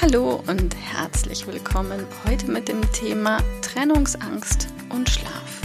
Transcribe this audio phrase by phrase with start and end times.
[0.00, 5.60] Hallo und herzlich willkommen heute mit dem Thema Trennungsangst und Schlaf.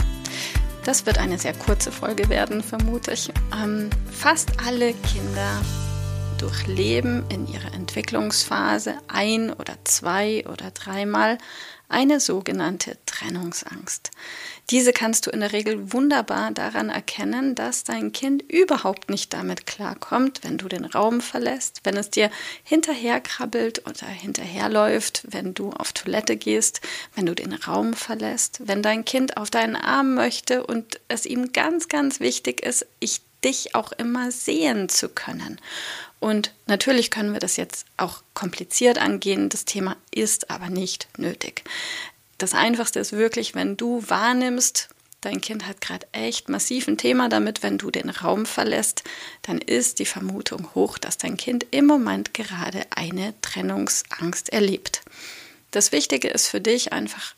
[0.84, 3.30] Das wird eine sehr kurze Folge werden, vermute ich.
[3.54, 5.62] Ähm, fast alle Kinder
[6.38, 11.38] durchleben in ihrer Entwicklungsphase ein oder zwei oder dreimal
[11.90, 14.10] eine sogenannte Trennungsangst.
[14.70, 19.66] Diese kannst du in der Regel wunderbar daran erkennen, dass dein Kind überhaupt nicht damit
[19.66, 22.30] klarkommt, wenn du den Raum verlässt, wenn es dir
[22.62, 26.80] hinterherkrabbelt oder hinterherläuft, wenn du auf Toilette gehst,
[27.16, 31.52] wenn du den Raum verlässt, wenn dein Kind auf deinen Arm möchte und es ihm
[31.52, 35.60] ganz, ganz wichtig ist, ich dich auch immer sehen zu können.
[36.18, 39.48] Und natürlich können wir das jetzt auch kompliziert angehen.
[39.48, 41.64] Das Thema ist aber nicht nötig.
[42.38, 44.88] Das Einfachste ist wirklich, wenn du wahrnimmst,
[45.20, 49.02] dein Kind hat gerade echt massiv ein Thema damit, wenn du den Raum verlässt,
[49.42, 55.02] dann ist die Vermutung hoch, dass dein Kind im Moment gerade eine Trennungsangst erlebt.
[55.70, 57.34] Das Wichtige ist für dich einfach,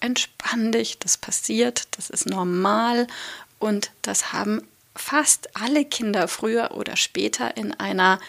[0.00, 3.06] entspann dich, das passiert, das ist normal
[3.58, 4.62] und das haben
[4.98, 8.20] fast alle Kinder früher oder später in einer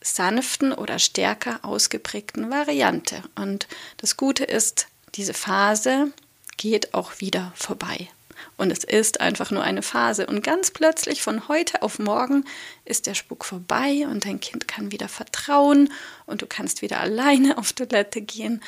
[0.00, 3.22] sanften oder stärker ausgeprägten Variante.
[3.34, 3.66] Und
[3.96, 6.12] das Gute ist, diese Phase
[6.56, 8.08] geht auch wieder vorbei.
[8.56, 10.26] Und es ist einfach nur eine Phase.
[10.26, 12.44] Und ganz plötzlich von heute auf morgen
[12.84, 15.92] ist der Spuk vorbei und dein Kind kann wieder vertrauen
[16.26, 18.62] und du kannst wieder alleine auf Toilette gehen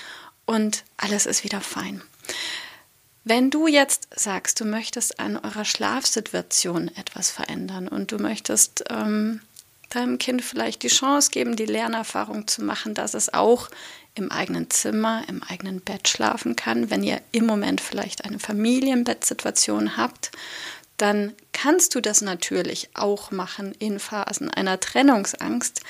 [0.47, 2.03] und alles ist wieder fein.
[3.29, 9.41] Wenn du jetzt sagst, du möchtest an eurer Schlafsituation etwas verändern und du möchtest ähm,
[9.91, 13.69] deinem Kind vielleicht die Chance geben, die Lernerfahrung zu machen, dass es auch
[14.15, 19.97] im eigenen Zimmer, im eigenen Bett schlafen kann, wenn ihr im Moment vielleicht eine Familienbettsituation
[19.97, 20.31] habt,
[20.97, 25.81] dann kannst du das natürlich auch machen in Phasen einer Trennungsangst.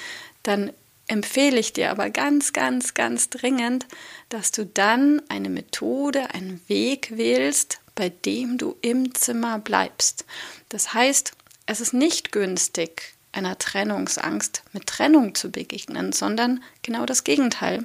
[0.42, 0.72] Dann
[1.08, 3.86] empfehle ich dir aber ganz, ganz, ganz dringend,
[4.28, 10.24] dass du dann eine Methode, einen Weg wählst, bei dem du im Zimmer bleibst.
[10.68, 11.32] Das heißt,
[11.66, 17.84] es ist nicht günstig, einer Trennungsangst mit Trennung zu begegnen, sondern genau das Gegenteil.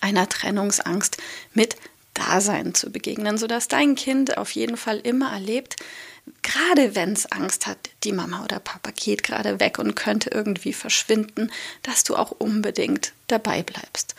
[0.00, 1.18] Einer Trennungsangst
[1.52, 1.76] mit
[2.20, 5.76] Dasein zu begegnen, sodass dein Kind auf jeden Fall immer erlebt,
[6.42, 10.72] gerade wenn es Angst hat, die Mama oder Papa geht gerade weg und könnte irgendwie
[10.72, 11.50] verschwinden,
[11.82, 14.14] dass du auch unbedingt dabei bleibst.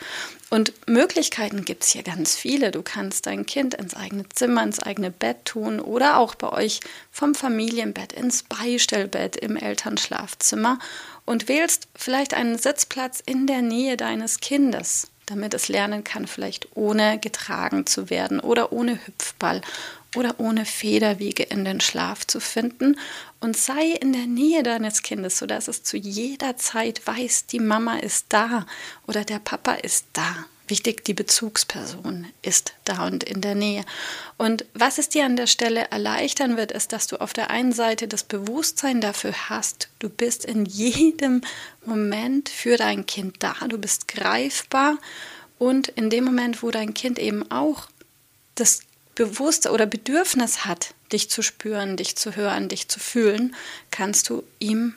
[0.50, 2.70] Und Möglichkeiten gibt es hier ganz viele.
[2.70, 6.80] Du kannst dein Kind ins eigene Zimmer, ins eigene Bett tun oder auch bei euch
[7.10, 10.78] vom Familienbett ins Beistellbett im Elternschlafzimmer
[11.24, 16.68] und wählst vielleicht einen Sitzplatz in der Nähe deines Kindes damit es lernen kann, vielleicht
[16.76, 19.60] ohne getragen zu werden oder ohne Hüpfball
[20.14, 22.98] oder ohne Federwiege in den Schlaf zu finden
[23.40, 27.98] und sei in der Nähe deines Kindes, sodass es zu jeder Zeit weiß, die Mama
[27.98, 28.66] ist da
[29.06, 30.46] oder der Papa ist da.
[30.68, 33.84] Wichtig, die Bezugsperson ist da und in der Nähe.
[34.38, 37.72] Und was es dir an der Stelle erleichtern wird, ist, dass du auf der einen
[37.72, 41.42] Seite das Bewusstsein dafür hast, du bist in jedem
[41.84, 44.98] Moment für dein Kind da, du bist greifbar
[45.58, 47.88] und in dem Moment, wo dein Kind eben auch
[48.54, 48.80] das
[49.14, 53.54] Bewusst oder Bedürfnis hat, dich zu spüren, dich zu hören, dich zu fühlen,
[53.90, 54.94] kannst du ihm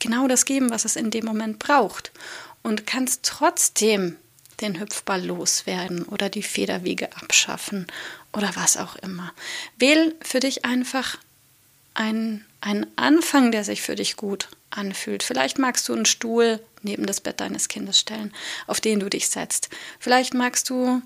[0.00, 2.12] genau das geben, was es in dem Moment braucht.
[2.62, 4.16] Und kannst trotzdem
[4.60, 7.86] den Hüpfball loswerden oder die Federwege abschaffen
[8.32, 9.32] oder was auch immer.
[9.78, 11.18] Wähl für dich einfach
[11.94, 15.22] einen, einen Anfang, der sich für dich gut anfühlt.
[15.22, 18.32] Vielleicht magst du einen Stuhl neben das Bett deines Kindes stellen,
[18.66, 19.70] auf den du dich setzt.
[19.98, 21.02] Vielleicht magst du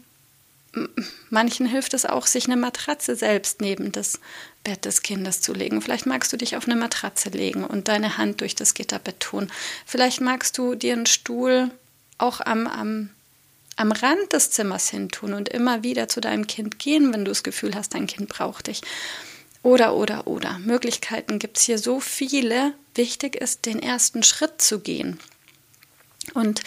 [1.31, 4.21] manchen hilft es auch, sich eine Matratze selbst neben das
[4.63, 5.83] Bett des Kindes zu legen.
[5.83, 9.51] Vielleicht magst du dich auf eine Matratze legen und deine Hand durch das Gitterbett tun.
[9.85, 11.71] Vielleicht magst du dir einen Stuhl
[12.19, 13.11] auch am, am,
[13.77, 17.31] am Rand des Zimmers hin tun und immer wieder zu deinem Kind gehen, wenn du
[17.31, 18.83] das Gefühl hast, dein Kind braucht dich.
[19.63, 20.59] Oder, oder, oder.
[20.59, 22.75] Möglichkeiten gibt es hier so viele.
[22.95, 25.19] Wichtig ist, den ersten Schritt zu gehen.
[26.35, 26.63] Und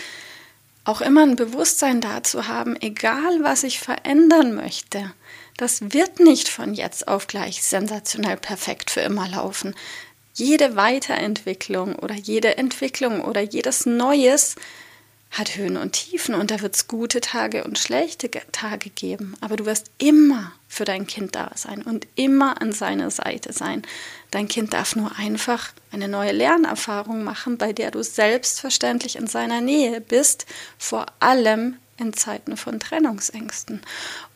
[0.85, 5.13] auch immer ein Bewusstsein dazu haben, egal was ich verändern möchte,
[5.57, 9.75] das wird nicht von jetzt auf gleich sensationell perfekt für immer laufen.
[10.35, 14.55] jede Weiterentwicklung oder jede Entwicklung oder jedes Neues
[15.33, 19.35] hat Höhen und Tiefen und da wird es gute Tage und schlechte Tage geben.
[19.41, 23.81] Aber du wirst immer für dein Kind da sein und immer an seiner Seite sein.
[24.29, 29.59] Dein Kind darf nur einfach eine neue Lernerfahrung machen, bei der du selbstverständlich in seiner
[29.59, 30.45] Nähe bist,
[30.77, 33.81] vor allem in Zeiten von Trennungsängsten.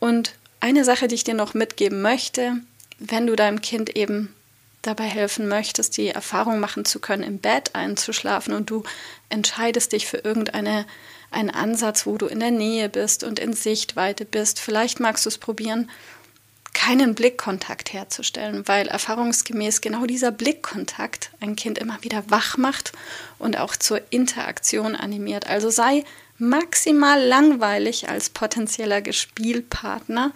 [0.00, 2.56] Und eine Sache, die ich dir noch mitgeben möchte,
[2.98, 4.34] wenn du deinem Kind eben
[4.82, 8.84] dabei helfen möchtest, die Erfahrung machen zu können, im Bett einzuschlafen und du
[9.28, 10.86] entscheidest dich für irgendeinen
[11.30, 15.38] Ansatz, wo du in der Nähe bist und in Sichtweite bist, vielleicht magst du es
[15.38, 15.90] probieren,
[16.74, 22.92] keinen Blickkontakt herzustellen, weil erfahrungsgemäß genau dieser Blickkontakt ein Kind immer wieder wach macht
[23.38, 25.48] und auch zur Interaktion animiert.
[25.48, 26.04] Also sei
[26.38, 30.32] maximal langweilig als potenzieller Gespielpartner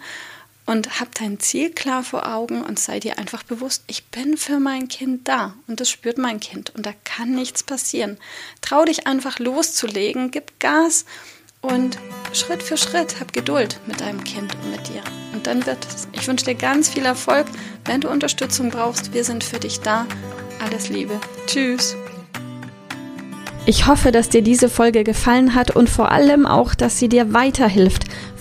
[0.65, 4.59] und hab dein Ziel klar vor Augen und sei dir einfach bewusst, ich bin für
[4.59, 8.17] mein Kind da und das spürt mein Kind und da kann nichts passieren.
[8.61, 11.05] Trau dich einfach loszulegen, gib Gas
[11.61, 11.97] und
[12.33, 15.01] Schritt für Schritt hab Geduld mit deinem Kind und mit dir.
[15.33, 16.07] Und dann wird es.
[16.11, 17.47] Ich wünsche dir ganz viel Erfolg.
[17.85, 20.05] Wenn du Unterstützung brauchst, wir sind für dich da.
[20.63, 21.19] Alles Liebe.
[21.47, 21.95] Tschüss.
[23.65, 27.33] Ich hoffe, dass dir diese Folge gefallen hat und vor allem auch, dass sie dir
[27.33, 28.03] weiterhilft.